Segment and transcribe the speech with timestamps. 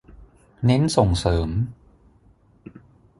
[0.65, 1.49] เน้นส่งเสริม